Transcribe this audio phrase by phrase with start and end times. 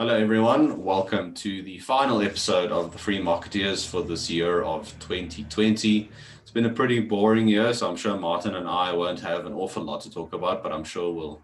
[0.00, 0.84] Hello, everyone.
[0.84, 6.08] Welcome to the final episode of the Free Marketeers for this year of 2020.
[6.40, 9.54] It's been a pretty boring year, so I'm sure Martin and I won't have an
[9.54, 11.42] awful lot to talk about, but I'm sure we'll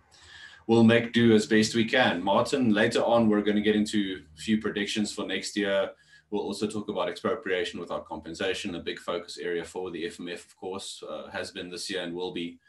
[0.68, 2.22] we'll make do as best we can.
[2.22, 5.90] Martin, later on, we're going to get into a few predictions for next year.
[6.30, 10.56] We'll also talk about expropriation without compensation, a big focus area for the FMF, of
[10.56, 12.60] course, uh, has been this year and will be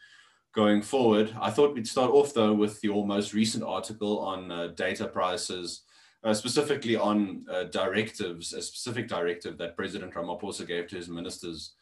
[0.55, 1.35] going forward.
[1.39, 5.81] I thought we'd start off though with your most recent article on uh, data prices,
[6.23, 11.73] uh, specifically on uh, directives, a specific directive that President Ramaphosa gave to his ministers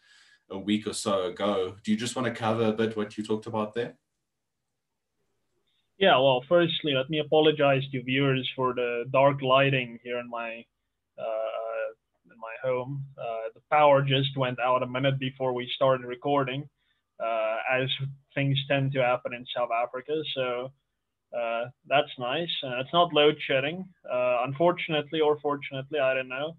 [0.50, 1.76] a week or so ago.
[1.84, 3.94] Do you just want to cover a bit what you talked about there?
[6.00, 10.66] Yeah, well, firstly, let me apologize to viewers for the dark lighting here in my
[11.20, 11.90] uh,
[12.26, 13.05] in my home.
[13.17, 16.67] Uh, the power just went out a minute before we started recording
[17.23, 17.88] uh, as
[18.36, 20.22] things tend to happen in South Africa.
[20.36, 20.72] So
[21.38, 22.50] uh, that's nice.
[22.64, 26.56] Uh, it's not load shedding, uh, unfortunately or fortunately, I don't know.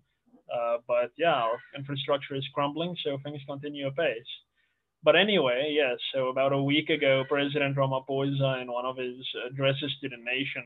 [0.53, 4.33] Uh, but yeah, our infrastructure is crumbling, so things continue apace.
[5.03, 5.99] But anyway, yes.
[6.15, 9.17] So about a week ago, President Ramaphosa, in one of his
[9.51, 10.65] addresses to the nation,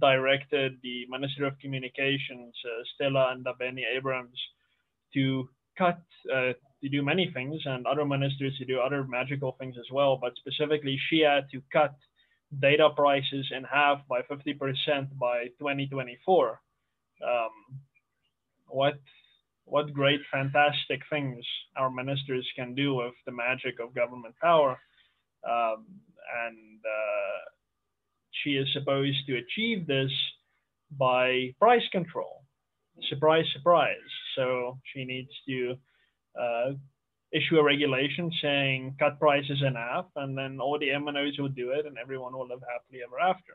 [0.00, 4.40] directed the Minister of Communications, uh, Stella Ndabeni Abrams,
[5.12, 6.00] to cut
[6.84, 10.18] to do many things and other ministers to do other magical things as well.
[10.20, 11.94] But specifically, she had to cut
[12.60, 16.60] data prices in half by 50% by 2024.
[17.26, 17.48] Um,
[18.66, 19.00] what
[19.66, 21.42] what great, fantastic things
[21.74, 24.78] our ministers can do with the magic of government power.
[25.48, 25.86] Um,
[26.46, 27.40] and uh,
[28.30, 30.10] she is supposed to achieve this
[30.98, 32.44] by price control.
[33.08, 34.10] Surprise, surprise.
[34.36, 35.76] So she needs to
[37.34, 41.70] issue a regulation saying cut prices in half, and then all the MNOs will do
[41.70, 43.54] it, and everyone will live happily ever after.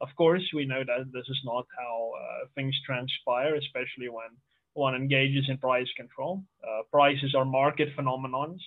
[0.00, 4.30] Of course, we know that this is not how uh, things transpire, especially when
[4.74, 6.42] one engages in price control.
[6.62, 8.60] Uh, prices are market phenomenons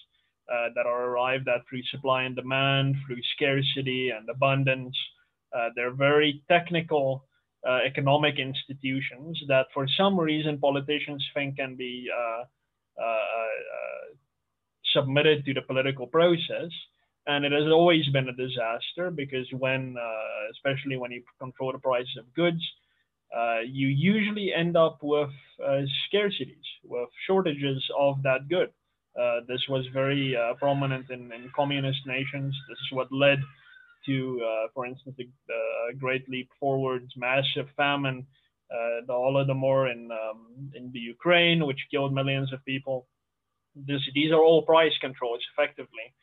[0.51, 4.97] uh, that are arrived at through supply and demand, through scarcity and abundance.
[5.55, 7.25] Uh, they're very technical
[7.67, 12.45] uh, economic institutions that, for some reason, politicians think can be uh, uh,
[14.93, 16.71] submitted to the political process.
[17.27, 21.77] And it has always been a disaster because when, uh, especially when you control the
[21.77, 22.61] prices of goods,
[23.65, 25.29] you usually end up with
[26.07, 28.71] scarcities, with shortages of that good.
[29.19, 32.55] Uh, this was very uh, prominent in, in, communist nations.
[32.69, 33.39] This is what led
[34.05, 35.25] to, uh, for instance, the,
[35.97, 38.25] Great Leap Forward's massive famine
[38.71, 43.07] uh, the Holodomor in um, in the Ukraine, which killed millions of people.
[43.75, 46.13] This, these are all price controls, effectively,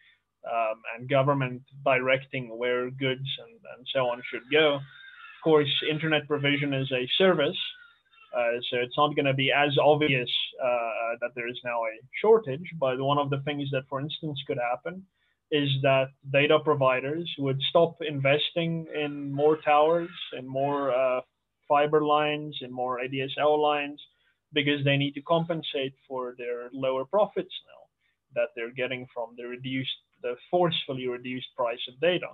[0.50, 4.74] um, and government directing where goods and, and so on should go.
[4.76, 7.56] Of course, internet provision is a service,
[8.36, 10.28] uh, so it's not going to be as obvious
[10.62, 12.68] uh, that there is now a shortage.
[12.78, 15.04] But one of the things that, for instance, could happen
[15.50, 21.20] is that data providers would stop investing in more towers and more uh,
[21.68, 24.00] fiber lines and more ADSL lines
[24.52, 29.44] because they need to compensate for their lower profits now that they're getting from the
[29.44, 32.28] reduced, the forcefully reduced price of data.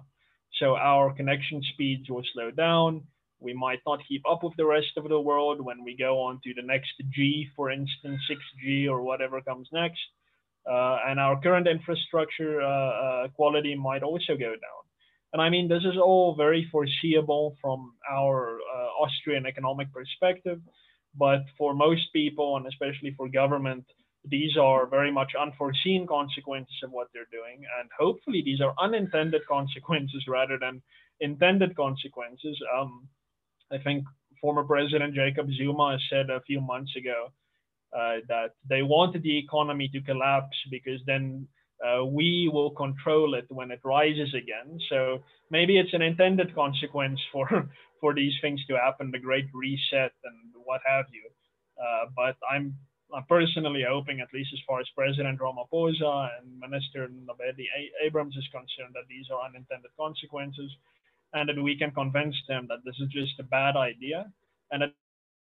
[0.61, 3.03] So our connection speeds will slow down.
[3.41, 6.41] We might not keep up with the rest of the world when we go on
[6.45, 10.01] to the next G, for instance, 6G or whatever comes next.
[10.71, 14.83] Uh, and our current infrastructure uh, uh, quality might also go down.
[15.33, 20.61] And I mean, this is all very foreseeable from our uh, Austrian economic perspective.
[21.15, 23.85] But for most people, and especially for government,
[24.25, 27.65] these are very much unforeseen consequences of what they're doing.
[27.81, 30.83] And hopefully, these are unintended consequences rather than
[31.21, 32.59] intended consequences.
[32.77, 33.09] Um,
[33.71, 34.05] I think
[34.41, 37.29] former President Jacob Zuma said a few months ago
[37.97, 41.47] uh, that they wanted the economy to collapse because then
[41.83, 44.79] uh, we will control it when it rises again.
[44.89, 45.19] So
[45.51, 47.49] maybe it's an intended consequence for
[48.01, 51.23] for these things to happen, the Great Reset and what have you.
[51.79, 52.75] Uh, but I'm,
[53.15, 57.67] I'm personally hoping, at least as far as President Ramaphosa and Minister Ndabeni
[58.05, 60.71] Abrams is concerned, that these are unintended consequences,
[61.33, 64.27] and that we can convince them that this is just a bad idea,
[64.73, 64.95] and that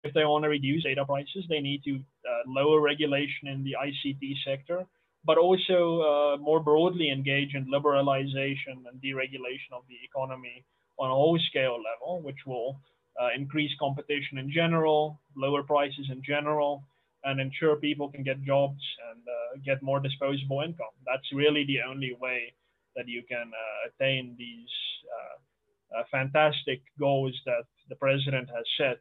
[0.04, 3.76] if they want to reduce data prices, they need to uh, lower regulation in the
[3.80, 4.86] ICT sector
[5.24, 10.64] but also uh, more broadly engage in liberalization and deregulation of the economy
[10.98, 12.80] on a whole scale level, which will
[13.20, 16.82] uh, increase competition in general, lower prices in general,
[17.24, 20.94] and ensure people can get jobs and uh, get more disposable income.
[21.06, 22.52] That's really the only way
[22.96, 24.68] that you can uh, attain these
[25.06, 28.98] uh, uh, fantastic goals that the president has set,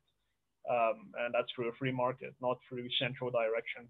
[0.69, 3.87] um, and that's through a free market, not through central direction.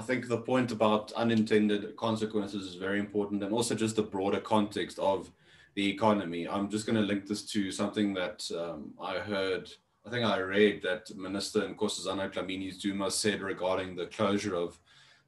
[0.00, 4.40] I think the point about unintended consequences is very important, and also just the broader
[4.40, 5.30] context of
[5.74, 6.48] the economy.
[6.48, 9.70] I'm just going to link this to something that um, I heard.
[10.06, 14.80] I think I read that Minister Nkosazana Dlamini Zuma said regarding the closure of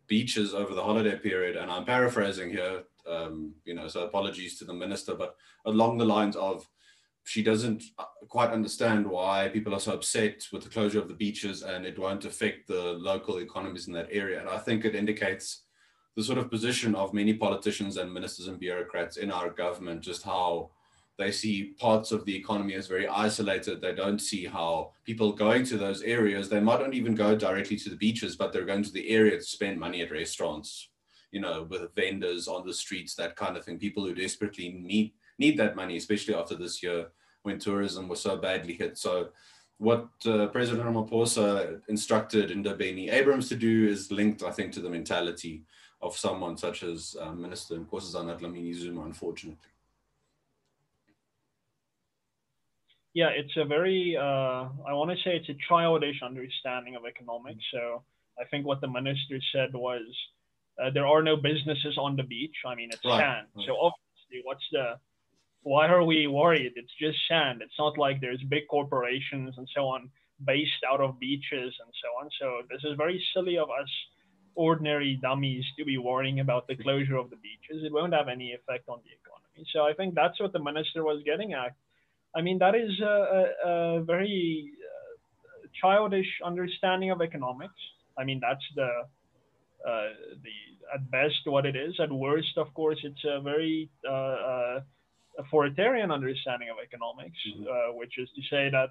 [0.06, 2.84] beaches over the holiday period, and I'm paraphrasing here.
[3.06, 5.36] Um, you know, so apologies to the minister, but
[5.66, 6.66] along the lines of
[7.24, 11.14] she doesn't uh, quite understand why people are so upset with the closure of the
[11.14, 14.40] beaches and it won't affect the local economies in that area.
[14.40, 15.62] And I think it indicates
[16.16, 20.22] the sort of position of many politicians and ministers and bureaucrats in our government, just
[20.22, 20.70] how
[21.18, 23.80] they see parts of the economy as very isolated.
[23.80, 27.76] They don't see how people going to those areas, they might not even go directly
[27.78, 30.88] to the beaches, but they're going to the area to spend money at restaurants,
[31.30, 33.78] you know, with vendors on the streets, that kind of thing.
[33.78, 35.12] People who desperately need
[35.44, 37.00] need that money, especially after this year
[37.44, 38.92] when tourism was so badly hit.
[39.06, 39.12] So
[39.88, 44.94] what uh, President Ramaphosa instructed Ndabeni Abrams to do is linked, I think, to the
[44.98, 45.54] mentality
[46.06, 49.72] of someone such as uh, Minister Nkosazana Dlamini Zuma, unfortunately.
[53.20, 57.64] Yeah, it's a very, uh, I want to say it's a childish understanding of economics.
[57.74, 57.82] So
[58.40, 60.06] I think what the minister said was
[60.82, 62.58] uh, there are no businesses on the beach.
[62.70, 63.20] I mean, it's right.
[63.20, 63.46] sand.
[63.54, 63.66] Right.
[63.66, 64.86] So obviously, what's the,
[65.62, 66.72] why are we worried?
[66.76, 67.62] It's just sand.
[67.62, 70.10] It's not like there's big corporations and so on
[70.44, 72.28] based out of beaches and so on.
[72.40, 73.88] So this is very silly of us
[74.54, 77.84] ordinary dummies to be worrying about the closure of the beaches.
[77.84, 79.66] It won't have any effect on the economy.
[79.72, 81.74] So I think that's what the minister was getting at.
[82.34, 87.74] I mean, that is a, a, very uh, childish understanding of economics.
[88.18, 88.88] I mean, that's the
[89.86, 90.08] uh,
[90.42, 91.98] the at best what it is.
[92.00, 94.80] At worst, of course, it's a very uh, uh
[95.38, 97.64] authoritarian understanding of economics, mm-hmm.
[97.64, 98.90] Uh, which is to say that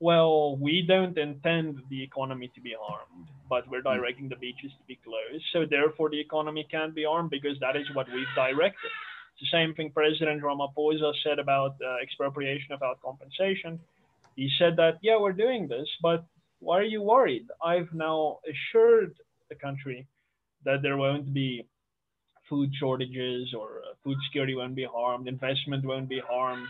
[0.00, 3.96] well, we don't intend the economy to be harmed, but we're hmm.
[3.96, 5.44] directing the beaches to be closed.
[5.52, 8.90] So therefore, the economy can't be harmed because that is what we've directed.
[9.36, 13.78] It's the same thing President Ramaphosa said about uh, expropriation without compensation.
[14.36, 16.24] He said that, yeah, we're doing this, but
[16.60, 17.46] why are you worried?
[17.62, 19.14] I've now assured
[19.50, 20.06] the country
[20.64, 21.66] that there won't be
[22.50, 26.66] food shortages or uh, food security won't be harmed, investment won't be harmed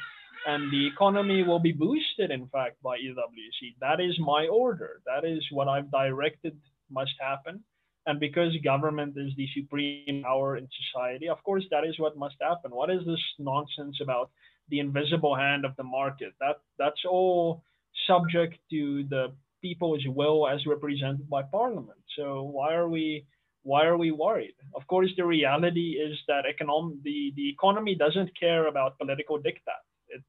[0.46, 3.76] and the economy will be boosted, in fact, by EWC.
[3.80, 5.02] That is my order.
[5.06, 6.56] That is what I've directed
[6.90, 7.62] must happen.
[8.06, 12.36] And because government is the supreme power in society, of course, that is what must
[12.40, 12.70] happen.
[12.70, 14.30] What is this nonsense about
[14.70, 16.32] the invisible hand of the market?
[16.40, 17.62] That that's all
[18.06, 22.00] subject to the people's will as represented by parliament.
[22.16, 23.26] So why are we
[23.62, 24.54] why are we worried?
[24.74, 29.82] Of course, the reality is that economic the, the economy doesn't care about political diktat.
[30.08, 30.22] It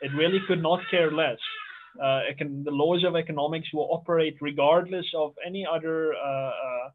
[0.00, 1.38] it really could not care less.
[2.02, 6.88] Uh, can, the laws of economics will operate regardless of any other uh, uh,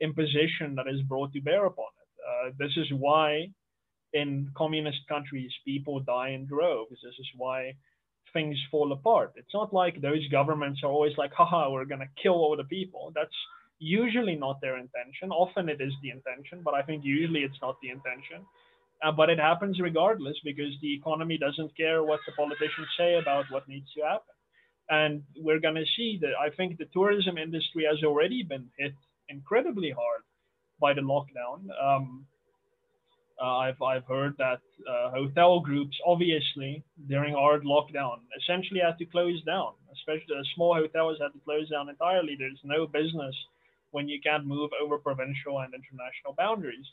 [0.00, 2.10] imposition that is brought to bear upon it.
[2.28, 3.48] Uh, this is why
[4.12, 6.98] in communist countries people die in droves.
[7.02, 7.72] This is why
[8.32, 9.32] things fall apart.
[9.36, 12.64] It's not like those governments are always like, haha, we're going to kill all the
[12.64, 13.12] people.
[13.14, 13.34] That's
[13.82, 15.30] usually not their intention.
[15.30, 18.46] Often it is the intention, but I think usually it's not the intention.
[19.02, 23.44] Uh, but it happens regardless because the economy doesn't care what the politicians say about
[23.50, 24.34] what needs to happen.
[24.88, 28.94] And we're going to see that I think the tourism industry has already been hit
[29.28, 30.22] incredibly hard
[30.80, 31.66] by the lockdown.
[31.82, 32.26] Um,
[33.42, 39.06] uh, I've, I've heard that uh, hotel groups, obviously, during hard lockdown, essentially had to
[39.06, 42.36] close down, especially the small hotels had to close down entirely.
[42.38, 43.34] There's no business
[43.92, 46.86] when you can't move over provincial and international boundaries.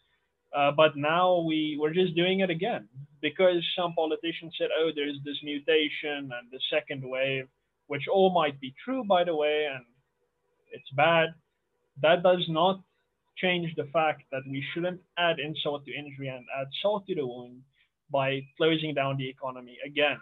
[0.56, 2.88] Uh, but now we we're just doing it again
[3.22, 7.48] because some politicians said, "Oh, there's this mutation and the second wave,"
[7.88, 9.86] which all might be true, by the way, and
[10.72, 11.29] it's bad.
[12.01, 12.82] That does not
[13.38, 17.25] change the fact that we shouldn't add insult to injury and add salt to the
[17.25, 17.62] wound
[18.12, 20.20] by closing down the economy again.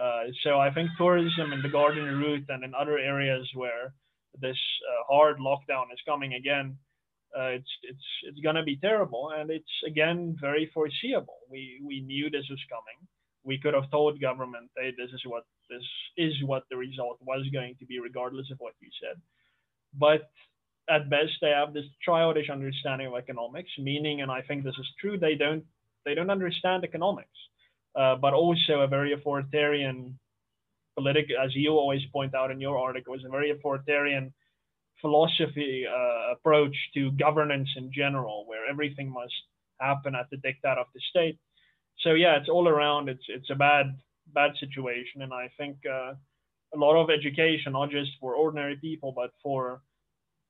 [0.00, 3.92] Uh, so I think tourism in the Garden Route and in other areas where
[4.40, 4.56] this
[4.88, 6.76] uh, hard lockdown is coming again
[7.36, 11.38] uh, it's it's it's gonna be terrible, and it's again very foreseeable.
[11.50, 13.08] We we knew this was coming.
[13.44, 15.82] We could have told government, hey, this is what this
[16.16, 19.20] is what the result was going to be, regardless of what you said.
[19.94, 20.30] But
[20.90, 24.88] at best, they have this childish understanding of economics, meaning, and I think this is
[25.00, 25.64] true, they don't
[26.04, 27.38] they don't understand economics,
[27.94, 30.18] uh, but also a very authoritarian
[30.94, 34.32] political, as you always point out in your article, is a very authoritarian
[35.00, 39.34] philosophy uh, approach to governance in general, where everything must
[39.80, 41.38] happen at the diktat of the state.
[42.00, 43.08] So yeah, it's all around.
[43.08, 43.86] It's it's a bad
[44.34, 45.22] bad situation.
[45.22, 46.14] And I think uh,
[46.74, 49.82] a lot of education, not just for ordinary people, but for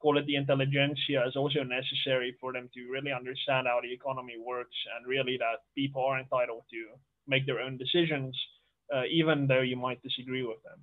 [0.00, 4.36] call it the intelligentsia, is also necessary for them to really understand how the economy
[4.44, 8.36] works and really that people are entitled to make their own decisions,
[8.94, 10.78] uh, even though you might disagree with them.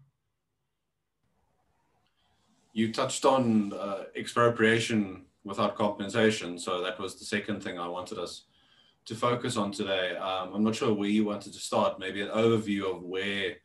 [2.73, 8.19] You touched on uh, expropriation without compensation, so that was the second thing I wanted
[8.19, 8.43] us
[9.05, 10.15] to focus on today.
[10.17, 13.55] Um, I'm not sure where you wanted to start, maybe an overview of where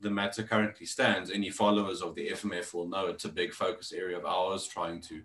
[0.00, 1.30] the matter currently stands.
[1.30, 5.00] Any followers of the FMF will know it's a big focus area of ours, trying
[5.02, 5.22] to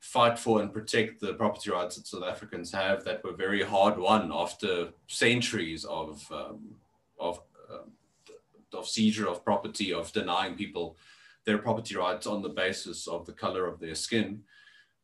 [0.00, 3.98] fight for and protect the property rights that South Africans have that were very hard
[3.98, 6.74] won after centuries of um,
[7.18, 7.92] of um,
[8.72, 10.96] of seizure of property, of denying people
[11.44, 14.42] their property rights on the basis of the color of their skin,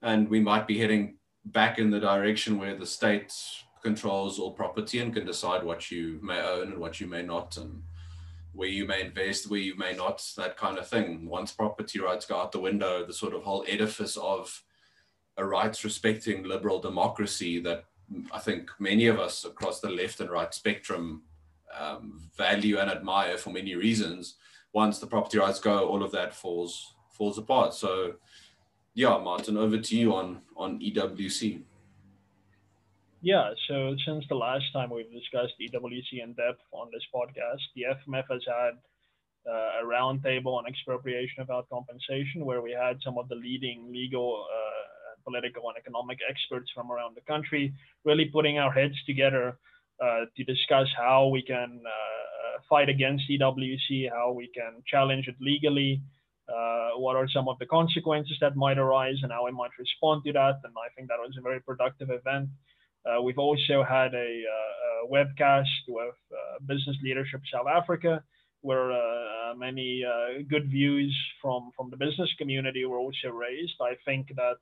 [0.03, 3.33] and we might be heading back in the direction where the state
[3.83, 7.57] controls all property and can decide what you may own and what you may not,
[7.57, 7.83] and
[8.53, 11.27] where you may invest, where you may not, that kind of thing.
[11.27, 14.63] Once property rights go out the window, the sort of whole edifice of
[15.37, 17.85] a rights respecting liberal democracy that
[18.33, 21.23] I think many of us across the left and right spectrum
[21.79, 24.37] um, value and admire for many reasons.
[24.73, 27.75] Once the property rights go, all of that falls falls apart.
[27.75, 28.15] So,
[28.95, 31.63] yeah, Martin, over to you on on EWC.
[33.25, 37.83] Yeah, so since the last time we've discussed EWC in depth on this podcast, the
[37.83, 38.75] FMF has had
[39.49, 44.45] uh, a roundtable on expropriation without compensation, where we had some of the leading legal,
[44.53, 47.73] uh, political, and economic experts from around the country
[48.05, 49.57] really putting our heads together
[50.37, 56.03] to discuss how we can uh, fight against EWC, how we can challenge it legally,
[56.49, 60.23] uh, what are some of the consequences that might arise, and how we might respond
[60.25, 60.61] to that.
[60.65, 62.49] And I think that was a very productive event.
[63.05, 68.23] Uh, we've also had a, uh, a webcast with uh, Business Leadership South Africa,
[68.61, 68.91] where
[69.57, 70.03] many
[70.49, 73.75] good views from, from the business community were also raised.
[73.81, 74.55] I think that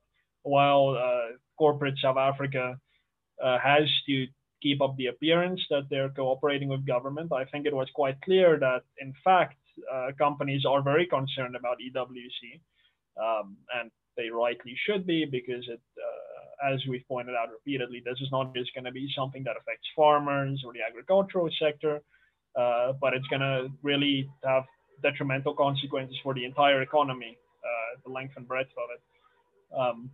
[0.43, 0.97] while
[1.57, 2.77] corporate South Africa
[3.39, 4.27] has to
[4.61, 8.59] keep up the appearance that they're cooperating with government, I think it was quite clear
[8.59, 9.57] that, in fact,
[9.91, 12.59] uh, companies are very concerned about EWC,
[13.21, 16.31] um, and they rightly should be because it uh,
[16.63, 19.87] as we've pointed out repeatedly, this is not just going to be something that affects
[19.95, 22.01] farmers or the agricultural sector,
[22.55, 24.63] uh, but it's going to really have
[25.01, 29.01] detrimental consequences for the entire economy, uh, the length and breadth of it.
[29.79, 30.11] Um,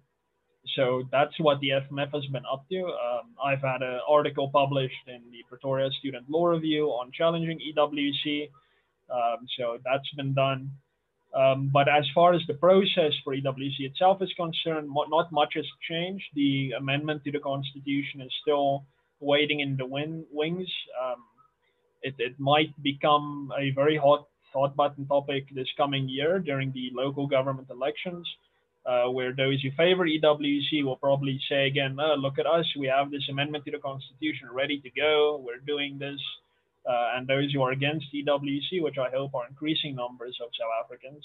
[0.76, 2.86] so that's what the FMF has been up to.
[2.86, 8.50] Um, I've had an article published in the Pretoria Student Law Review on challenging EWC.
[9.10, 10.72] Um, so that's been done.
[11.36, 15.66] Um, but as far as the process for EWC itself is concerned, not much has
[15.88, 16.26] changed.
[16.34, 18.86] The amendment to the Constitution is still
[19.20, 20.68] waiting in the win- wings.
[21.04, 21.24] Um,
[22.02, 26.90] it, it might become a very hot thought button topic this coming year during the
[26.94, 28.28] local government elections,
[28.88, 32.88] uh, where those who favor EWC will probably say again, oh, look at us, we
[32.88, 36.20] have this amendment to the Constitution ready to go, we're doing this
[36.88, 40.86] uh, and those who are against EWC, which I hope are increasing numbers of South
[40.86, 41.24] Africans,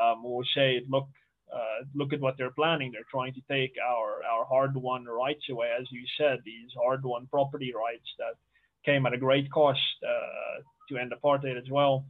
[0.00, 1.08] um, will say, look,
[1.52, 2.92] uh, look at what they're planning.
[2.92, 7.72] They're trying to take our, our hard-won rights away, as you said, these hard-won property
[7.74, 8.36] rights that
[8.84, 12.04] came at a great cost uh, to end apartheid as well.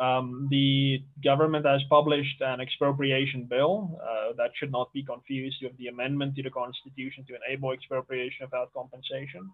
[0.00, 5.76] Um, the government has published an expropriation bill uh, that should not be confused with
[5.78, 9.50] the amendment to the constitution to enable expropriation without compensation.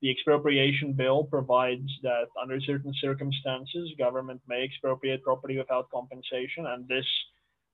[0.00, 6.86] The expropriation bill provides that under certain circumstances, government may expropriate property without compensation, and
[6.88, 7.06] this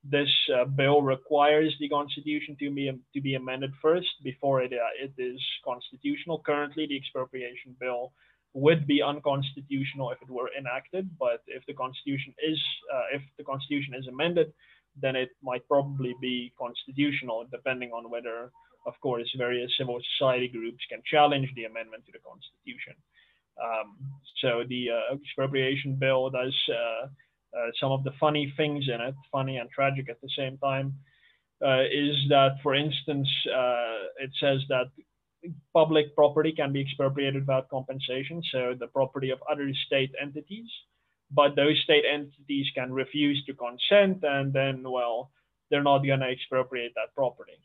[0.05, 5.05] this uh, bill requires the constitution to be to be amended first before it uh,
[5.05, 6.41] it is constitutional.
[6.41, 8.12] Currently, the expropriation bill
[8.65, 12.61] would be unconstitutional if it were enacted, but if the constitution is
[12.95, 14.49] uh, if the constitution is amended,
[15.03, 18.50] then it might probably be constitutional, depending on whether
[18.88, 22.95] of course, various civil society groups can challenge the amendment to the Constitution.
[23.62, 23.97] Um,
[24.41, 27.07] so the uh, expropriation bill does uh,
[27.57, 30.95] uh, some of the funny things in it, funny and tragic at the same time,
[31.65, 34.88] uh, is that, for instance, uh, it says that
[35.73, 40.68] public property can be expropriated without compensation, so the property of other state entities,
[41.30, 45.30] but those state entities can refuse to consent, and then, well,
[45.71, 47.61] they're not going to expropriate that property.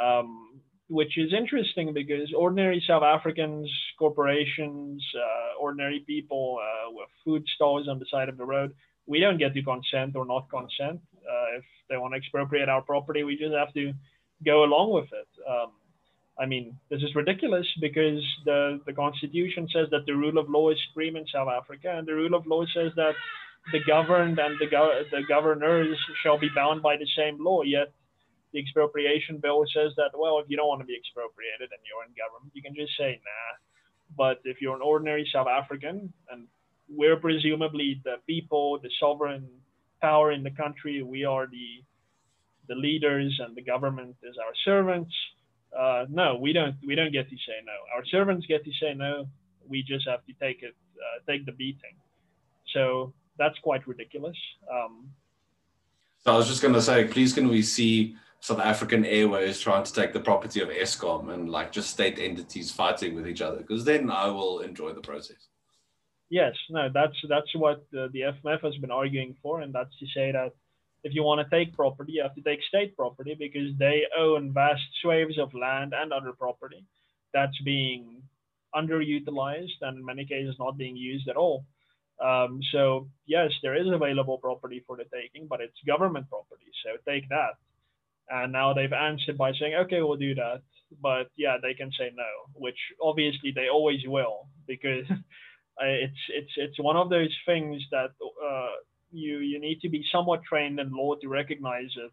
[0.00, 7.44] Um, which is interesting because ordinary South Africans, corporations, uh, ordinary people uh, with food
[7.54, 8.72] stalls on the side of the road,
[9.06, 11.00] we don't get to consent or not consent.
[11.16, 13.92] Uh, if they want to expropriate our property, we just have to
[14.44, 15.28] go along with it.
[15.48, 15.72] Um,
[16.40, 20.70] I mean, this is ridiculous because the, the constitution says that the rule of law
[20.70, 23.14] is supreme in South Africa, and the rule of law says that
[23.72, 27.62] the governed and the, go- the governors shall be bound by the same law.
[27.62, 27.92] Yet
[28.52, 32.04] the expropriation bill says that, well, if you don't want to be expropriated and you're
[32.06, 33.56] in government, you can just say, nah.
[34.16, 36.46] But if you're an ordinary South African, and
[36.88, 39.46] we're presumably the people, the sovereign
[40.00, 41.82] power in the country, we are the
[42.68, 45.10] the leaders and the government is our servants.
[45.76, 46.76] Uh, no, we don't.
[46.86, 47.72] We don't get to say no.
[47.94, 49.26] Our servants get to say no.
[49.68, 51.96] We just have to take it, uh, take the beating.
[52.74, 54.36] So that's quite ridiculous.
[54.70, 55.10] Um,
[56.24, 59.84] so I was just going to say, please, can we see South African Airways trying
[59.84, 63.58] to take the property of Eskom and like just state entities fighting with each other?
[63.58, 65.48] Because then I will enjoy the process.
[66.30, 70.06] Yes, no, that's that's what the, the FMF has been arguing for, and that's to
[70.14, 70.52] say that
[71.04, 74.52] if you want to take property, you have to take state property because they own
[74.52, 76.84] vast swathes of land and other property
[77.32, 78.22] that's being
[78.74, 81.64] underutilized and in many cases not being used at all.
[82.24, 86.66] Um, so yes, there is available property for the taking, but it's government property.
[86.84, 87.54] So take that.
[88.30, 90.62] And now they've answered by saying, okay, we'll do that.
[91.00, 92.24] But yeah, they can say no,
[92.54, 95.04] which obviously they always will because
[95.80, 98.68] it's it's it's one of those things that uh,
[99.10, 102.12] you you need to be somewhat trained in law to recognize it.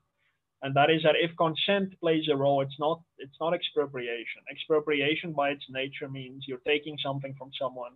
[0.61, 4.41] And that is that if consent plays a role it's not it's not expropriation.
[4.49, 7.93] Expropriation by its nature means you're taking something from someone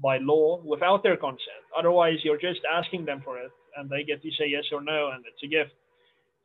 [0.00, 1.64] by law without their consent.
[1.76, 5.10] Otherwise you're just asking them for it and they get to say yes or no
[5.14, 5.74] and it's a gift.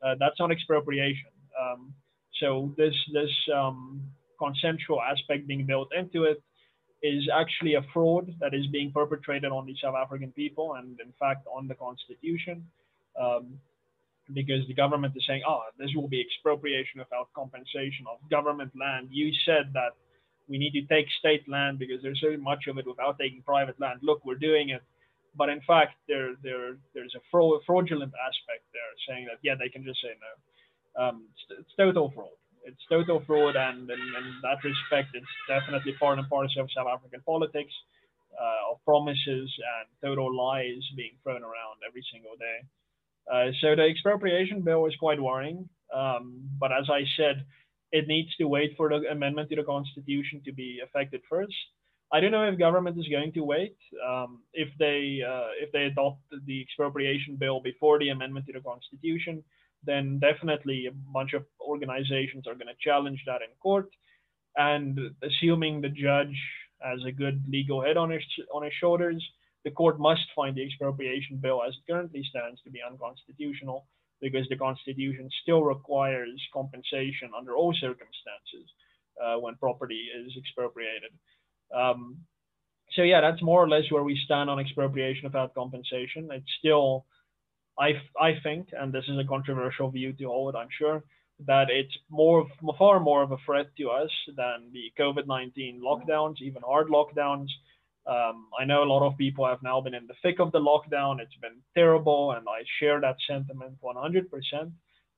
[0.02, 1.30] Uh, that's not expropriation.
[1.60, 1.92] Um,
[2.40, 4.02] so this this um,
[4.38, 6.42] consensual aspect being built into it
[7.02, 11.12] is actually a fraud that is being perpetrated on the South African people and, in
[11.18, 12.66] fact, on the constitution.
[13.20, 13.58] Um,
[14.32, 19.08] because the government is saying, oh, this will be expropriation without compensation of government land.
[19.10, 19.98] You said that
[20.48, 23.80] we need to take state land because there's so much of it without taking private
[23.80, 23.98] land.
[24.02, 24.82] Look, we're doing it.
[25.36, 29.84] But in fact, there, there, there's a fraudulent aspect there saying that, yeah, they can
[29.84, 31.02] just say no.
[31.02, 32.30] Um, it's, it's total fraud
[32.64, 34.00] it's total fraud, and in,
[34.42, 37.72] that respect, it's definitely part and parcel of South African politics,
[38.40, 42.58] uh, of promises and total lies being thrown around every single day.
[43.32, 47.44] Uh, so the expropriation bill is quite worrying, um, but as I said,
[47.92, 51.54] it needs to wait for the amendment to the constitution to be effected first.
[52.12, 53.76] I don't know if government is going to wait.
[54.06, 58.60] Um, if they uh, if they adopt the expropriation bill before the amendment to the
[58.60, 59.44] constitution,
[59.84, 63.88] then definitely a bunch of organizations are going to challenge that in court.
[64.56, 66.36] And assuming the judge
[66.82, 69.22] has a good legal head on his on his shoulders,
[69.64, 73.86] the court must find the expropriation bill as it currently stands to be unconstitutional
[74.20, 78.68] because the Constitution still requires compensation under all circumstances
[79.22, 81.10] uh, when property is expropriated.
[81.74, 82.18] Um,
[82.92, 86.28] so yeah, that's more or less where we stand on expropriation without compensation.
[86.32, 87.06] It's still
[87.80, 91.02] I, I think, and this is a controversial view to hold, I'm sure,
[91.46, 92.46] that it's more
[92.78, 97.48] far more of a threat to us than the COVID-19 lockdowns, even hard lockdowns.
[98.06, 100.58] Um, I know a lot of people have now been in the thick of the
[100.58, 101.20] lockdown.
[101.20, 104.72] It's been terrible, and I share that sentiment 100%.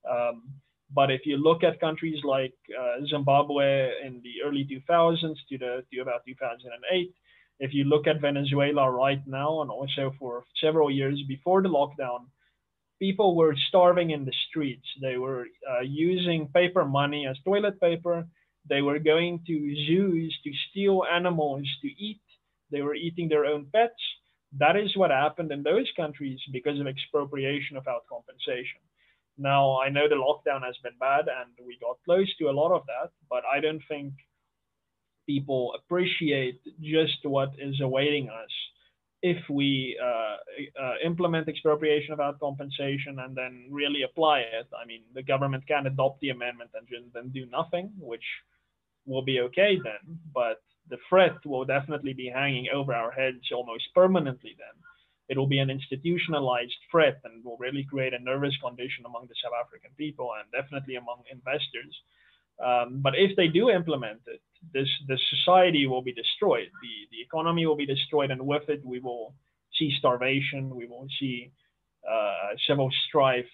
[0.09, 0.43] Um,
[0.93, 5.83] but if you look at countries like uh, Zimbabwe in the early 2000s to the
[5.91, 7.13] to about 2008,
[7.59, 12.27] if you look at Venezuela right now, and also for several years before the lockdown,
[13.03, 14.87] people were starving in the streets.
[15.01, 18.25] They were uh, using paper money as toilet paper.
[18.69, 19.55] They were going to
[19.87, 22.23] zoos to steal animals to eat.
[22.71, 24.01] They were eating their own pets.
[24.57, 28.81] That is what happened in those countries because of expropriation without compensation.
[29.37, 32.71] Now, I know the lockdown has been bad and we got close to a lot
[32.71, 34.13] of that, but I don't think
[35.25, 38.53] people appreciate just what is awaiting us
[39.23, 45.01] if we uh, uh, implement expropriation without compensation and then really apply it, I mean,
[45.15, 48.25] the government can adopt the amendment and then do nothing, which
[49.05, 50.19] will be okay then.
[50.33, 54.75] But the threat will definitely be hanging over our heads almost permanently then.
[55.29, 59.39] It will be an institutionalized threat and will really create a nervous condition among the
[59.41, 61.95] South African people and definitely among investors.
[62.63, 64.41] Um, but if they do implement it,
[64.73, 66.69] this the society will be destroyed.
[66.81, 69.33] The the economy will be destroyed, and with it, we will
[69.77, 70.75] see starvation.
[70.75, 71.51] We will see
[72.09, 73.49] uh, civil strife.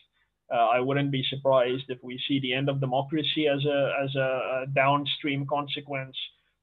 [0.51, 4.15] Uh, I wouldn't be surprised if we see the end of democracy as a as
[4.15, 6.17] a, a downstream consequence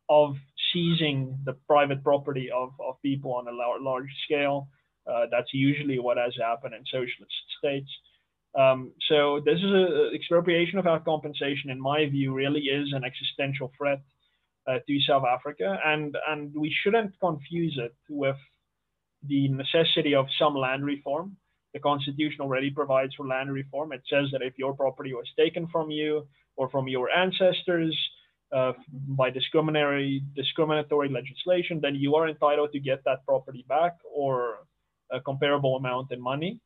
[0.08, 0.36] of
[0.72, 4.68] seizing the private property of, of people on a large scale.
[5.10, 7.88] Uh, that's usually what has happened in socialist states.
[8.56, 13.70] Um, so this is a expropriation without compensation, in my view, really is an existential
[13.76, 14.00] threat
[14.66, 18.36] uh, to South Africa, and and we shouldn't confuse it with
[19.28, 21.36] the necessity of some land reform.
[21.74, 23.92] The Constitution already provides for land reform.
[23.92, 27.94] It says that if your property was taken from you or from your ancestors
[28.52, 28.72] uh,
[29.08, 34.60] by discriminatory discriminatory legislation, then you are entitled to get that property back or
[35.12, 36.58] a comparable amount in money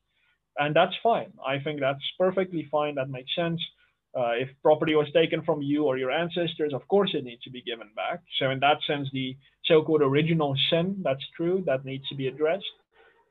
[0.59, 1.33] and that's fine.
[1.47, 2.95] I think that's perfectly fine.
[2.97, 3.61] That makes sense.
[4.17, 7.51] Uh, if property was taken from you or your ancestors, of course it needs to
[7.51, 8.21] be given back.
[8.39, 12.65] So in that sense, the so-called original sin, that's true, that needs to be addressed.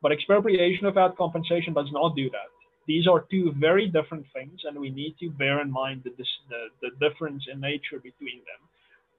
[0.02, 2.50] But expropriation without compensation does not do that.
[2.88, 6.12] These are two very different things, and we need to bear in mind the,
[6.50, 8.62] the, the difference in nature between them.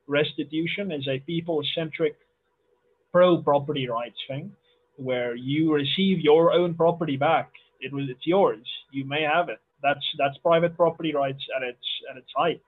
[0.07, 2.17] Restitution is a people-centric
[3.13, 4.51] pro-property rights thing,
[4.97, 8.67] where you receive your own property back it was it's yours.
[8.91, 9.61] You may have it.
[9.83, 12.61] That's that's private property rights at its at its height.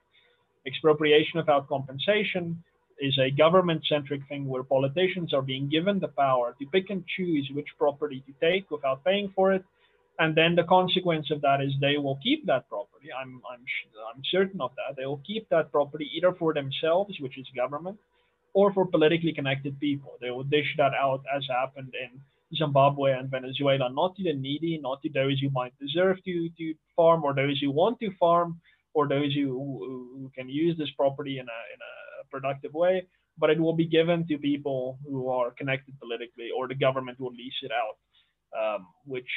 [0.66, 2.62] Expropriation without compensation
[3.00, 7.50] is a government-centric thing where politicians are being given the power to pick and choose
[7.52, 9.64] which property to take without paying for it,
[10.20, 13.08] and then the consequence of that is they will keep that property.
[13.12, 13.64] I'm I'm
[14.14, 14.96] I'm certain of that.
[14.96, 17.98] They will keep that property either for themselves, which is government,
[18.54, 20.12] or for politically connected people.
[20.20, 22.20] They will dish that out as happened in
[22.56, 26.74] Zimbabwe and Venezuela, not to the needy, not to those who might deserve to, to
[26.96, 28.60] farm or those who want to farm
[28.94, 33.06] or those who, who can use this property in a, in a productive way,
[33.38, 37.32] but it will be given to people who are connected politically or the government will
[37.32, 37.96] lease it out,
[38.76, 39.28] um, which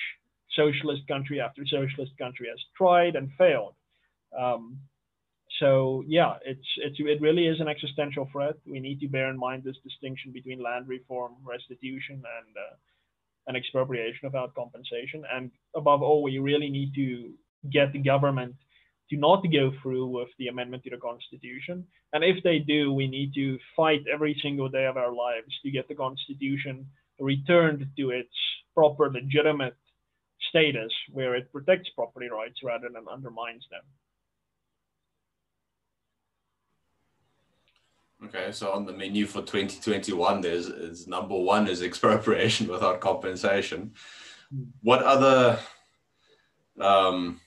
[0.55, 3.75] socialist country after socialist country has tried and failed.
[4.37, 4.79] Um,
[5.59, 8.55] so yeah, it's, it's, it really is an existential threat.
[8.65, 12.75] We need to bear in mind this distinction between land reform, restitution, and uh,
[13.47, 15.23] an expropriation without compensation.
[15.31, 17.33] And above all, we really need to
[17.71, 18.55] get the government
[19.09, 21.85] to not go through with the amendment to the Constitution.
[22.13, 25.71] And if they do, we need to fight every single day of our lives to
[25.71, 26.87] get the Constitution
[27.19, 28.33] returned to its
[28.73, 29.75] proper, legitimate
[30.49, 33.81] status where it protects property rights rather than undermines them.
[38.35, 43.93] Okay, so on the menu for 2021, there's is number one is expropriation without compensation.
[44.81, 45.57] What other
[46.79, 47.39] um,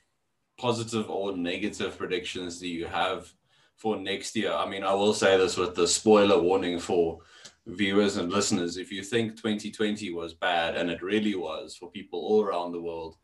[0.58, 3.30] positive or negative predictions do you have
[3.76, 4.52] for next year?
[4.52, 7.18] I mean, I will say this with the spoiler warning for
[7.66, 8.78] viewers and listeners.
[8.78, 12.80] If you think 2020 was bad, and it really was for people all around the
[12.80, 13.16] world,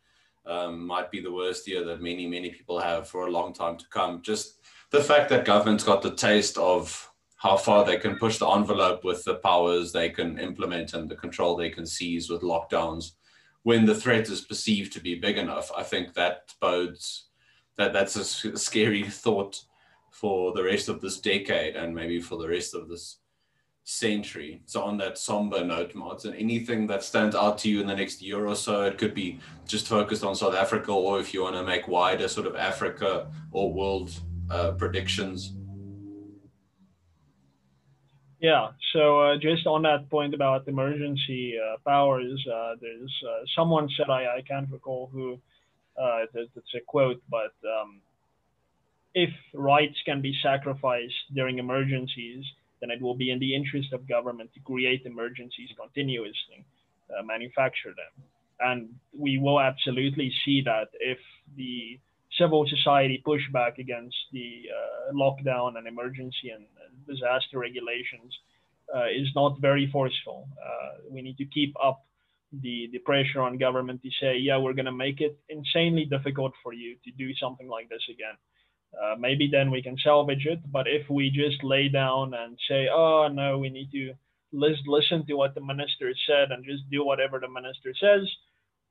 [0.45, 3.79] um, might be the worst year that many, many people have for a long time
[3.79, 4.21] to come.
[4.21, 4.59] Just
[4.91, 7.11] the fact that government's got the taste of
[7.45, 11.15] how far they can push the envelope with the powers they can implement and the
[11.15, 13.13] control they can seize with lockdowns
[13.65, 15.71] when the threat is perceived to be big enough.
[15.77, 17.27] I think that bodes
[17.77, 19.63] that that's a scary thought
[20.11, 23.19] for the rest of this decade and maybe for the rest of this
[23.83, 24.63] century.
[24.65, 28.23] So on that somber note, Martin, anything that stands out to you in the next
[28.23, 31.57] year or so, it could be just focused on South Africa, or if you want
[31.57, 35.53] to make wider sort of Africa or world uh, predictions.
[38.45, 43.89] Yeah, so uh, just on that point about emergency uh, powers, uh, there's uh, someone
[43.97, 45.39] said, I, I can't recall who,
[45.97, 48.03] uh, it's a quote, but um,
[49.15, 52.45] if rights can be sacrificed during emergencies,
[52.83, 56.67] then it will be in the interest of government to create emergencies continuously,
[57.19, 58.25] uh, manufacture them.
[58.61, 61.19] And we will absolutely see that if
[61.57, 61.99] the
[62.39, 64.65] civil society pushback against the
[65.13, 66.65] lockdown and emergency and
[67.07, 68.33] disaster regulations
[68.95, 70.49] uh, is not very forceful.
[70.63, 72.05] Uh, we need to keep up
[72.63, 76.53] the, the pressure on government to say, yeah, we're going to make it insanely difficult
[76.63, 78.37] for you to do something like this again.
[78.95, 80.61] Uh, maybe then we can salvage it.
[80.71, 84.15] But if we just lay down and say, oh, no, we need to
[84.53, 88.29] listen to what the minister said and just do whatever the minister says,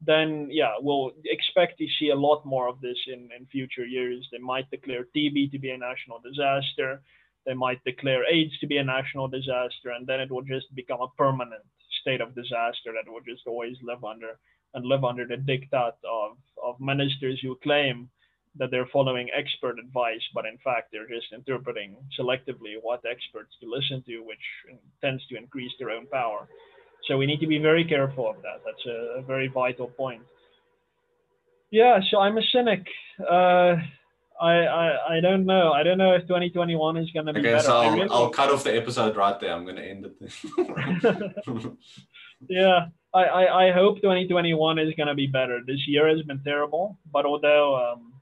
[0.05, 4.27] then yeah, we'll expect to see a lot more of this in, in future years.
[4.31, 7.01] They might declare TB to be a national disaster.
[7.45, 11.01] They might declare AIDS to be a national disaster, and then it will just become
[11.01, 11.63] a permanent
[12.01, 14.39] state of disaster that will just always live under
[14.73, 18.09] and live under the diktat of, of ministers who claim
[18.55, 23.69] that they're following expert advice, but in fact they're just interpreting selectively what experts to
[23.69, 26.47] listen to, which uh, tends to increase their own power.
[27.07, 28.61] So we need to be very careful of that.
[28.65, 30.21] That's a, very vital point.
[31.71, 32.85] Yeah, so I'm a cynic.
[33.19, 33.75] Uh,
[34.39, 35.73] I, I I don't know.
[35.73, 37.63] I don't know if 2021 is going to be okay, better.
[37.63, 38.09] so I'll, really...
[38.09, 39.53] I'll cut off the episode right there.
[39.53, 41.77] I'm going to end it.
[42.49, 45.61] yeah, I, I, I hope 2021 is going to be better.
[45.65, 48.13] This year has been terrible, but although um,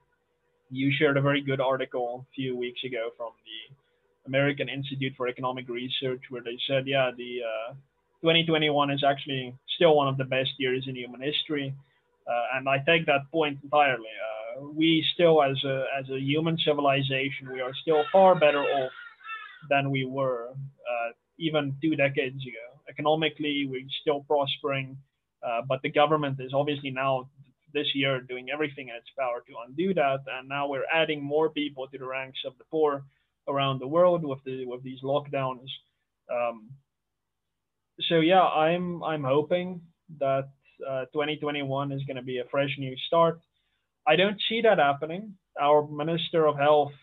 [0.69, 3.75] you shared a very good article a few weeks ago from the
[4.27, 7.73] American Institute for Economic Research, where they said, yeah, the uh,
[8.21, 11.73] 2021 is actually still one of the best years in human history,
[12.27, 14.05] uh, and I take that point entirely.
[14.05, 18.91] Uh, we still, as a as a human civilization, we are still far better off
[19.69, 24.97] than we were uh, even two decades ago economically, we're still prospering,
[25.45, 27.29] uh, but the government is obviously now
[27.73, 30.19] this year doing everything in its power to undo that.
[30.27, 33.03] And now we're adding more people to the ranks of the poor
[33.47, 35.69] around the world with the with these lockdowns.
[36.31, 36.69] Um,
[38.09, 39.81] so yeah, I'm I'm hoping
[40.19, 40.49] that
[40.87, 43.39] uh, 2021 is going to be a fresh new start.
[44.07, 45.35] I don't see that happening.
[45.59, 46.93] Our Minister of Health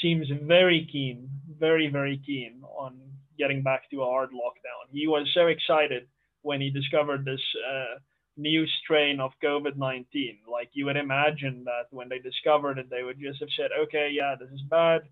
[0.00, 2.98] seems very keen, very very keen on
[3.38, 4.90] getting back to a hard lockdown.
[4.90, 6.06] He was so excited
[6.42, 7.98] when he discovered this uh,
[8.36, 10.38] new strain of COVID 19.
[10.50, 14.10] Like you would imagine that when they discovered it, they would just have said, okay,
[14.12, 15.02] yeah, this is bad.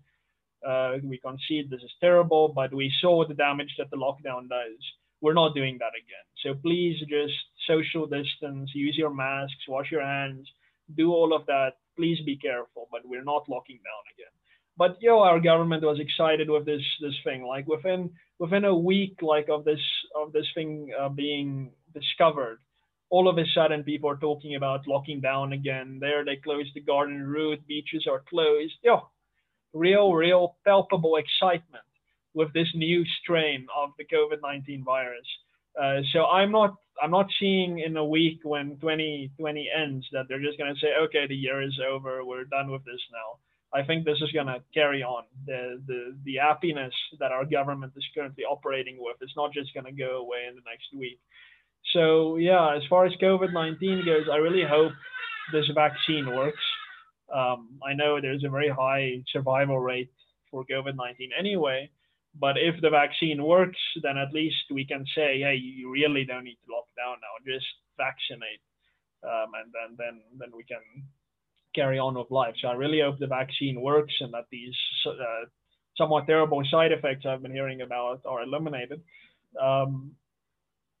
[0.65, 4.77] Uh, we concede this is terrible, but we saw the damage that the lockdown does.
[5.21, 6.25] We're not doing that again.
[6.43, 7.33] So please just
[7.67, 10.47] social distance, use your masks, wash your hands,
[10.97, 11.73] do all of that.
[11.97, 14.33] Please be careful, but we're not locking down again.
[14.77, 17.43] But you know our government was excited with this this thing.
[17.45, 19.81] Like within within a week like of this
[20.15, 22.59] of this thing uh, being discovered
[23.11, 25.99] all of a sudden people are talking about locking down again.
[26.01, 28.73] There they closed the garden route beaches are closed.
[28.83, 29.09] Yo
[29.73, 31.83] real real palpable excitement
[32.33, 35.27] with this new strain of the covid-19 virus
[35.81, 40.41] uh, so i'm not i'm not seeing in a week when 2020 ends that they're
[40.41, 43.39] just going to say okay the year is over we're done with this now
[43.73, 45.23] I think this is going to carry on.
[45.45, 49.85] The, the, the happiness that our government is currently operating with is not just going
[49.85, 51.19] to go away in the next week.
[51.93, 54.91] So, yeah, as far as COVID 19 goes, I really hope
[55.53, 56.61] this vaccine works.
[57.33, 60.11] Um, I know there's a very high survival rate
[60.49, 61.89] for COVID 19 anyway,
[62.39, 66.45] but if the vaccine works, then at least we can say, hey, you really don't
[66.45, 67.65] need to lock down now, just
[67.97, 68.61] vaccinate.
[69.23, 70.81] Um, and then, then, then we can
[71.75, 72.55] carry on with life.
[72.61, 74.75] So I really hope the vaccine works and that these
[75.07, 75.45] uh,
[75.97, 79.01] somewhat terrible side effects I've been hearing about are eliminated.
[79.61, 80.13] Um,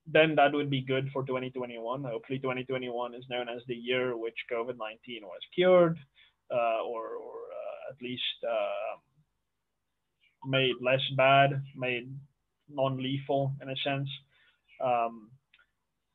[0.07, 2.03] then that would be good for 2021.
[2.03, 5.97] Hopefully, 2021 is known as the year which COVID 19 was cured
[6.51, 8.97] uh, or, or uh, at least uh,
[10.45, 12.13] made less bad, made
[12.69, 14.09] non lethal in a sense.
[14.83, 15.29] Um,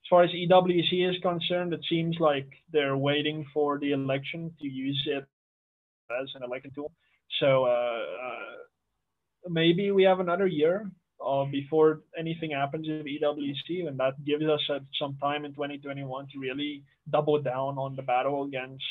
[0.05, 4.69] as far as EWC is concerned, it seems like they're waiting for the election to
[4.69, 5.27] use it
[6.21, 6.93] as an election tool.
[7.41, 10.91] So uh, uh, maybe we have another year
[11.25, 16.29] uh, before anything happens with EWC, and that gives us uh, some time in 2021
[16.33, 18.85] to really double down on the battle against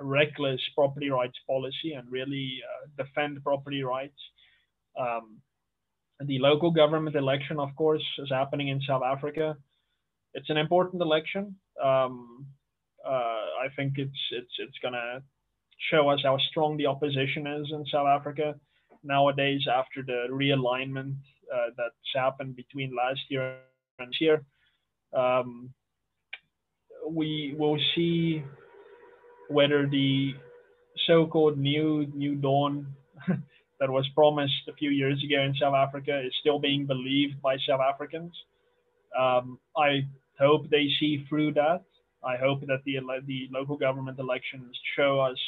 [0.00, 2.60] reckless property rights policy and really
[2.98, 4.20] defend property rights.
[4.98, 5.38] Um,
[6.20, 9.56] the local government election, of course, is happening in South Africa
[10.34, 11.56] it's an important election.
[11.82, 12.46] Um,
[13.06, 13.10] uh,
[13.64, 15.22] I think it's it's it's gonna
[15.90, 18.54] show us how strong the opposition is in South Africa
[19.02, 21.16] nowadays after the realignment
[21.54, 23.58] uh, that's happened between last year
[23.98, 24.44] and this year.
[25.12, 25.70] Um,
[27.08, 28.42] we will see
[29.48, 30.34] whether the
[31.06, 32.86] so-called new new dawn
[33.80, 37.56] that was promised a few years ago in South Africa is still being believed by
[37.68, 38.32] South Africans.
[39.18, 40.06] Um, I
[40.38, 41.82] hope they see through that.
[42.24, 45.38] I hope that the the local government elections show us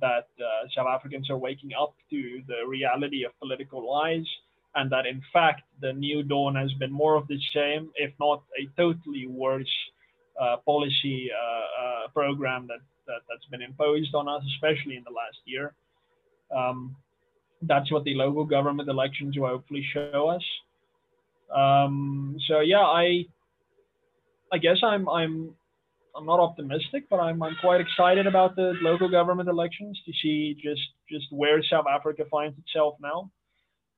[0.00, 4.26] that uh, South Africans are waking up to the reality of political lies,
[4.74, 8.42] and that in fact the new dawn has been more of the same, if not
[8.58, 9.74] a totally worse
[10.40, 15.10] uh, policy uh, uh program that, that that's been imposed on us, especially in the
[15.10, 15.74] last year.
[16.54, 16.96] Um,
[17.62, 20.42] that's what the local government elections will hopefully show us.
[21.54, 23.26] Um, so yeah, I
[24.52, 25.54] I guess I'm I'm
[26.16, 30.56] I'm not optimistic, but I'm I'm quite excited about the local government elections to see
[30.62, 33.30] just just where South Africa finds itself now.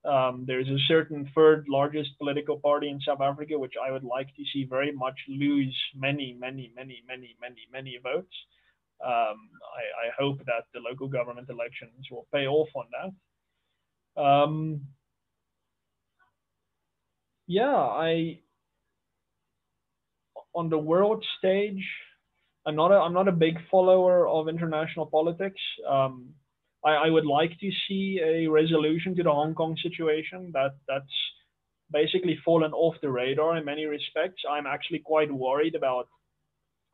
[0.05, 4.35] Um, there's a certain third largest political party in South Africa, which I would like
[4.35, 8.35] to see very much lose many, many, many, many, many, many votes.
[9.05, 9.37] Um,
[9.77, 12.87] I, I, hope that the local government elections will pay off on
[14.17, 14.23] that.
[14.23, 14.83] Um,
[17.49, 18.39] yeah, I
[20.55, 21.85] on the world stage,
[22.67, 25.61] I'm not a, I'm not a big follower of international politics.
[25.89, 26.29] Um,
[26.85, 30.51] I, I, would like to see a resolution to the Hong Kong situation.
[30.53, 31.05] That that's
[31.91, 34.43] basically fallen off the radar in many respects.
[34.49, 36.09] I'm actually quite worried about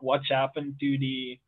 [0.00, 1.38] what's happened to the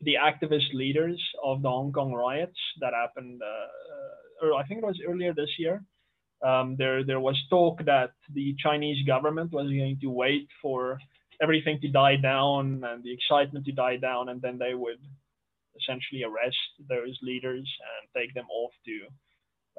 [0.00, 4.86] the activist leaders of the Hong Kong riots that happened, uh, or I think it
[4.86, 5.82] was earlier this year.
[6.44, 10.98] Um, there, there was talk that the Chinese government was going to wait for
[11.40, 15.00] everything to die down and the excitement to die down, and then they would
[15.80, 16.56] essentially arrest
[16.88, 17.66] those leaders
[18.00, 19.00] and take them off to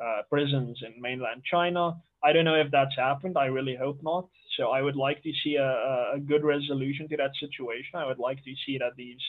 [0.03, 1.95] uh, prisons in mainland China.
[2.23, 3.37] I don't know if that's happened.
[3.37, 4.27] I really hope not.
[4.57, 7.95] So I would like to see a, a good resolution to that situation.
[7.95, 9.21] I would like to see that these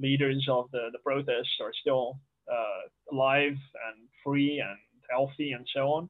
[0.00, 2.18] leaders of the, the protests are still
[2.50, 4.78] uh, alive and free and
[5.10, 6.08] healthy and so on.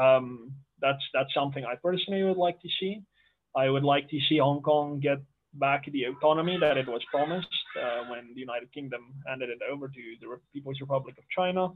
[0.00, 3.02] Um, that's that's something I personally would like to see.
[3.56, 5.18] I would like to see Hong Kong get
[5.54, 9.88] back the autonomy that it was promised uh, when the United Kingdom handed it over
[9.88, 11.68] to the People's Republic of China.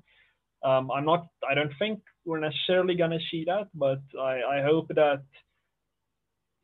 [0.65, 1.27] Um, I'm not.
[1.49, 5.23] I don't think we're necessarily going to see that, but I, I, hope that,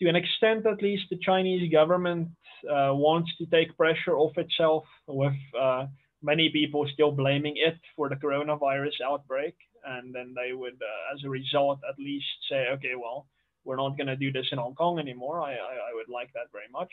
[0.00, 2.28] to an extent at least, the Chinese government
[2.68, 5.86] uh, wants to take pressure off itself, with uh,
[6.22, 11.24] many people still blaming it for the coronavirus outbreak, and then they would, uh, as
[11.24, 13.26] a result, at least say, okay, well,
[13.64, 15.40] we're not going to do this in Hong Kong anymore.
[15.40, 16.90] I, I, I would like that very much.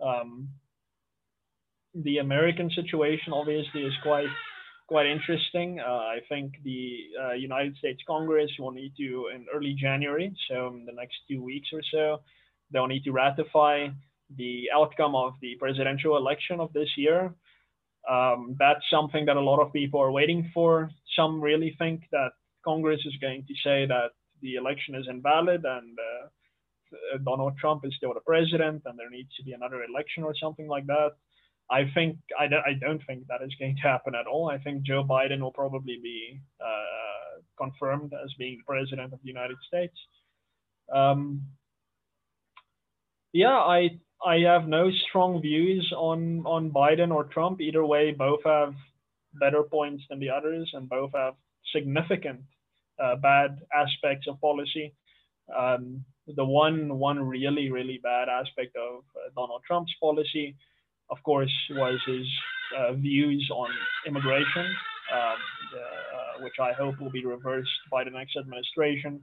[0.00, 0.48] Um,
[1.94, 4.28] the American situation obviously is quite
[4.92, 5.80] quite interesting.
[5.80, 10.66] Uh, I think the uh, United States Congress will need to in early January, so
[10.68, 12.20] in the next two weeks or so,
[12.70, 13.88] they'll need to ratify
[14.36, 17.34] the outcome of the presidential election of this year.
[18.06, 20.90] Um, that's something that a lot of people are waiting for.
[21.16, 24.10] Some really think that Congress is going to say that
[24.42, 29.34] the election is invalid and uh, Donald Trump is still the president and there needs
[29.36, 31.12] to be another election or something like that.
[31.70, 34.50] I think I, I don't think that is going to happen at all.
[34.50, 39.28] I think Joe Biden will probably be uh, confirmed as being the president of the
[39.28, 39.96] United States.
[40.92, 41.42] Um,
[43.32, 47.60] yeah, I I have no strong views on on Biden or Trump.
[47.60, 48.74] Either way, both have
[49.40, 51.34] better points than the others, and both have
[51.74, 52.40] significant
[53.02, 54.94] uh, bad aspects of policy.
[55.56, 60.56] Um, the one one really really bad aspect of uh, Donald Trump's policy,
[61.12, 62.26] of course, was his
[62.78, 63.70] uh, views on
[64.06, 64.66] immigration,
[65.12, 65.38] um,
[65.76, 69.20] uh, which I hope will be reversed by the next administration.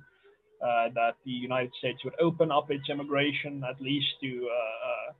[0.61, 5.13] Uh, that the United States would open up its immigration at least to uh,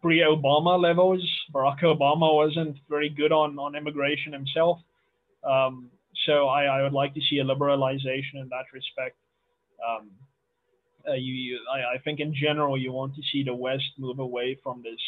[0.00, 1.22] pre-Obama levels.
[1.52, 4.78] Barack Obama wasn't very good on, on immigration himself.
[5.44, 5.90] Um,
[6.26, 9.16] so I, I would like to see a liberalization in that respect.
[9.86, 10.10] Um,
[11.08, 14.18] uh, you, you I, I, think in general you want to see the West move
[14.18, 15.00] away from this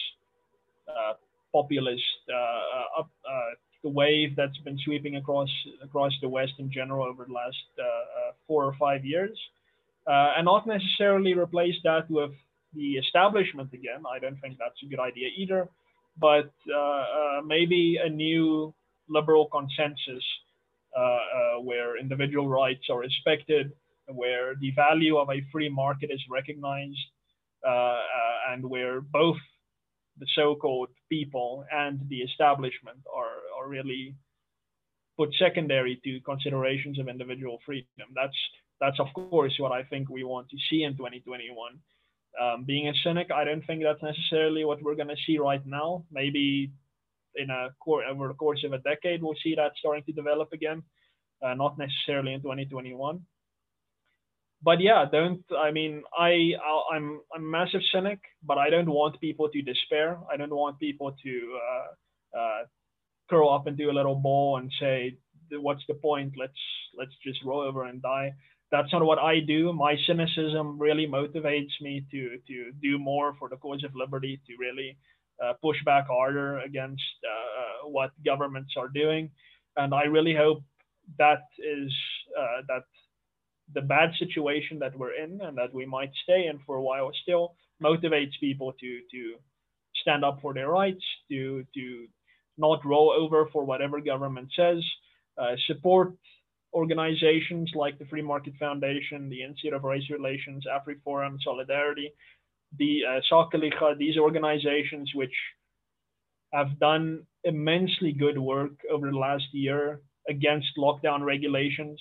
[0.88, 1.14] uh,
[1.52, 3.50] populist uh, up, uh,
[3.82, 5.50] the wave that's been sweeping across
[5.82, 9.38] across the West in general over the last uh, uh, four or five years,
[10.06, 12.32] and not necessarily replace that with
[12.74, 14.02] the establishment again.
[14.10, 15.68] I don't think that's a good idea either,
[16.20, 16.52] but
[17.44, 18.74] maybe a new
[19.08, 20.24] liberal consensus
[20.96, 23.72] uh, uh, where individual rights are respected,
[24.08, 26.98] where the value of a free market is recognized,
[27.66, 27.98] uh,
[28.50, 29.36] and where both
[30.18, 34.14] the so-called people and the establishment are, are really
[35.16, 38.08] put secondary to considerations of individual freedom.
[38.14, 38.36] That's
[38.80, 41.78] that's of course what I think we want to see in 2021.
[42.40, 45.64] Um, being a cynic, I don't think that's necessarily what we're going to see right
[45.66, 46.04] now.
[46.12, 46.70] Maybe
[47.34, 50.52] in a core over the course of a decade, we'll see that starting to develop
[50.52, 50.82] again,
[51.42, 53.20] uh, not necessarily in 2021.
[54.62, 55.42] But yeah, don't.
[55.56, 56.52] I mean, I
[56.92, 60.18] I'm I'm a massive cynic, but I don't want people to despair.
[60.32, 62.62] I don't want people to uh, uh,
[63.30, 65.16] curl up into a little ball and say,
[65.52, 66.34] "What's the point?
[66.36, 66.58] Let's
[66.96, 68.32] let's just roll over and die."
[68.70, 69.72] That's not what I do.
[69.72, 74.52] My cynicism really motivates me to to do more for the cause of liberty, to
[74.58, 74.96] really
[75.44, 79.30] uh, push back harder against uh, uh, what governments are doing.
[79.76, 80.62] And I really hope
[81.18, 81.92] that is
[82.68, 82.84] that
[83.74, 87.10] the bad situation that we're in and that we might stay in for a while
[87.22, 89.34] still motivates people to to
[90.00, 92.06] stand up for their rights, to to
[92.56, 94.82] not roll over for whatever government says,
[95.38, 96.12] uh, support
[96.74, 102.12] organizations like the Free Market Foundation, the Institute of Race Relations, AfriForum, Solidarity,
[102.78, 105.34] the uh, these organizations which
[106.52, 112.00] have done immensely good work over the last year against lockdown regulations.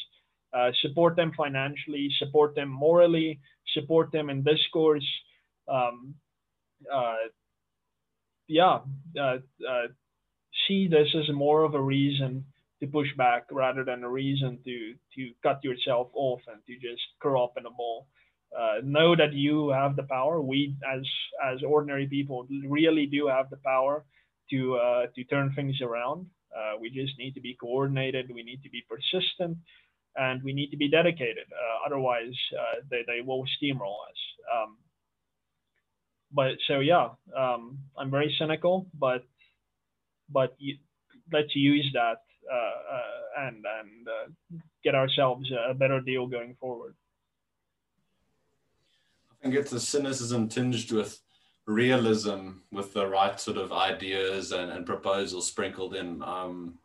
[0.54, 3.40] Uh, support them financially, support them morally,
[3.74, 5.06] support them in discourse.
[5.68, 6.16] Um,
[6.92, 7.16] uh,
[8.48, 8.80] yeah,
[9.20, 9.38] uh,
[9.68, 9.88] uh
[10.68, 12.46] see this as more of a reason
[12.80, 17.02] to push back rather than a reason to to cut yourself off and to just
[17.22, 18.08] curl up in a ball.
[18.58, 20.42] Uh, know that you have the power.
[20.42, 21.02] We, as
[21.46, 24.06] as ordinary people, really do have the power
[24.52, 24.80] to
[25.14, 26.28] to turn things around.
[26.80, 28.32] We just need to be coordinated.
[28.34, 29.58] We need to be persistent,
[30.18, 31.46] and we need to be dedicated.
[31.52, 34.20] Uh, otherwise, uh, they they will steamroll us.
[34.54, 34.78] Um,
[36.32, 39.24] but so yeah, um, I'm very cynical, but
[40.30, 40.78] but you,
[41.32, 44.08] let's use that uh, and and
[44.84, 46.96] get ourselves a better deal going forward.
[49.32, 51.20] I think it's a cynicism tinged with
[51.68, 56.24] realism with the right sort of ideas and, and proposals sprinkled in.
[56.24, 56.80] Um,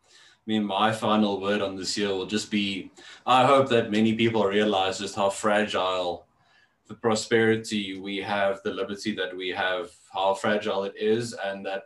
[0.45, 2.91] I mean, my final word on this year will just be
[3.25, 6.27] I hope that many people realize just how fragile
[6.87, 11.83] the prosperity we have, the liberty that we have, how fragile it is, and that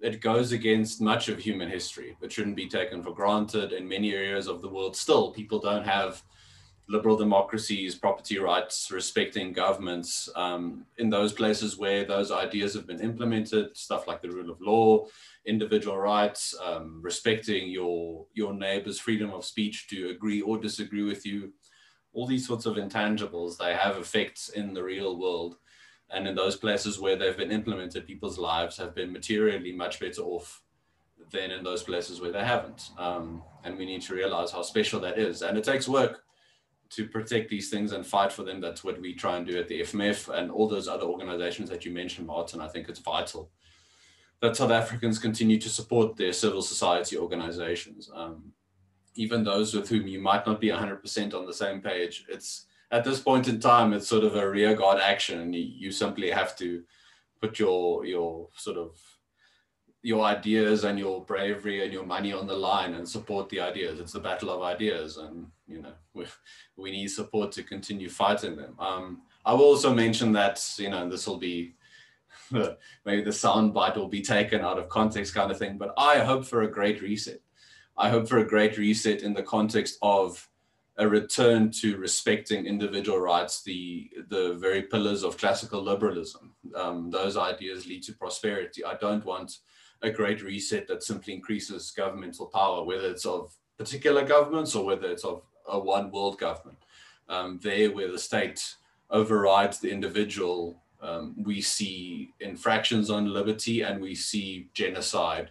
[0.00, 2.16] it goes against much of human history.
[2.20, 3.72] It shouldn't be taken for granted.
[3.72, 6.20] In many areas of the world, still, people don't have
[6.88, 13.00] liberal democracies, property rights, respecting governments um, in those places where those ideas have been
[13.00, 15.06] implemented, stuff like the rule of law,
[15.46, 21.24] individual rights, um, respecting your your neighbor's freedom of speech to agree or disagree with
[21.24, 21.52] you,
[22.12, 25.56] all these sorts of intangibles, they have effects in the real world.
[26.10, 30.20] And in those places where they've been implemented, people's lives have been materially much better
[30.22, 30.62] off
[31.32, 32.90] than in those places where they haven't.
[32.98, 35.42] Um, and we need to realize how special that is.
[35.42, 36.23] And it takes work
[36.94, 38.60] to protect these things and fight for them.
[38.60, 41.84] That's what we try and do at the FMF and all those other organizations that
[41.84, 42.60] you mentioned, Martin.
[42.60, 43.50] I think it's vital
[44.40, 48.10] that South Africans continue to support their civil society organizations.
[48.14, 48.52] Um,
[49.14, 52.26] even those with whom you might not be 100% on the same page.
[52.28, 55.90] It's at this point in time, it's sort of a rearguard action, and you, you
[55.90, 56.82] simply have to
[57.40, 58.98] put your your sort of
[60.04, 63.98] your ideas and your bravery and your money on the line and support the ideas.
[63.98, 66.26] It's the battle of ideas, and you know we,
[66.76, 68.76] we need support to continue fighting them.
[68.78, 71.74] Um, I will also mention that you know this will be
[73.06, 76.18] maybe the sound bite will be taken out of context kind of thing, but I
[76.18, 77.40] hope for a great reset.
[77.96, 80.46] I hope for a great reset in the context of
[80.98, 86.54] a return to respecting individual rights, the the very pillars of classical liberalism.
[86.76, 88.84] Um, those ideas lead to prosperity.
[88.84, 89.60] I don't want
[90.04, 95.10] a great reset that simply increases governmental power, whether it's of particular governments or whether
[95.10, 96.78] it's of a one world government.
[97.28, 98.74] Um, there, where the state
[99.10, 105.50] overrides the individual, um, we see infractions on liberty and we see genocide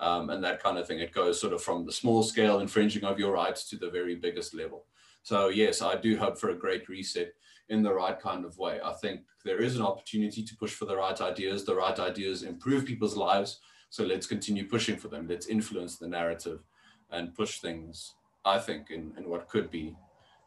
[0.00, 0.98] um, and that kind of thing.
[0.98, 4.16] It goes sort of from the small scale infringing of your rights to the very
[4.16, 4.84] biggest level.
[5.22, 7.32] So, yes, I do hope for a great reset
[7.70, 8.80] in the right kind of way.
[8.84, 11.64] I think there is an opportunity to push for the right ideas.
[11.64, 13.60] The right ideas improve people's lives
[13.94, 15.28] so let's continue pushing for them.
[15.28, 16.58] Let's influence the narrative
[17.12, 18.14] and push things,
[18.44, 19.94] I think, in, in what could be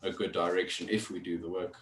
[0.04, 1.76] a good direction if we do the work.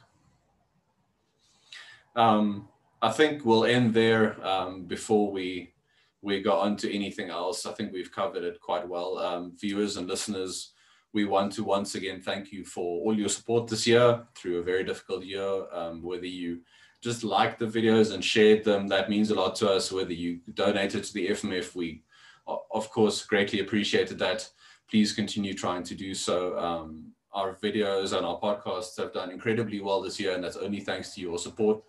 [2.15, 2.67] Um,
[3.01, 5.73] I think we'll end there um, before we
[6.21, 7.65] we go on to anything else.
[7.65, 9.17] I think we've covered it quite well.
[9.17, 10.73] Um, viewers and listeners,
[11.15, 14.63] we want to once again thank you for all your support this year through a
[14.63, 15.63] very difficult year.
[15.71, 16.59] Um, whether you
[17.01, 18.87] just liked the videos and shared them.
[18.87, 19.91] That means a lot to us.
[19.91, 22.03] Whether you donated to the FMF, we
[22.47, 24.49] of course greatly appreciated that.
[24.89, 26.57] Please continue trying to do so.
[26.59, 30.79] Um, our videos and our podcasts have done incredibly well this year, and that's only
[30.81, 31.81] thanks to your support.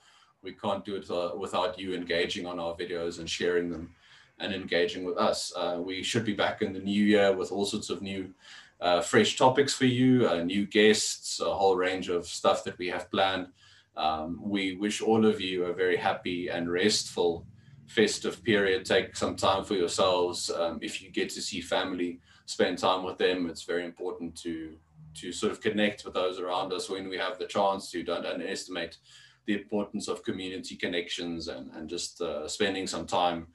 [0.43, 3.91] We can't do it uh, without you engaging on our videos and sharing them
[4.39, 5.53] and engaging with us.
[5.57, 8.33] Uh, we should be back in the new year with all sorts of new,
[8.81, 12.89] uh, fresh topics for you, uh, new guests, a whole range of stuff that we
[12.89, 13.49] have planned.
[13.97, 17.47] Um, we wish all of you a very happy and restful
[17.87, 18.85] festive period.
[18.85, 20.51] Take some time for yourselves.
[20.51, 23.49] Um, if you get to see family, spend time with them.
[23.49, 24.77] It's very important to
[25.15, 28.03] to sort of connect with those around us when we have the chance to.
[28.03, 28.99] Don't underestimate
[29.47, 33.47] the importance of community connections and, and just uh, spending some time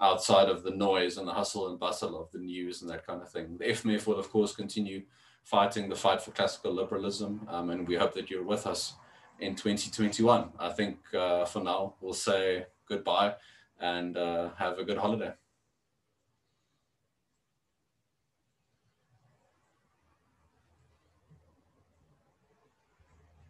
[0.00, 3.20] outside of the noise and the hustle and bustle of the news and that kind
[3.20, 3.56] of thing.
[3.58, 5.02] The FMF will, of course, continue
[5.44, 8.94] fighting the fight for classical liberalism, um, and we hope that you're with us
[9.40, 10.50] in 2021.
[10.58, 13.34] I think uh, for now, we'll say goodbye
[13.80, 15.32] and uh, have a good holiday.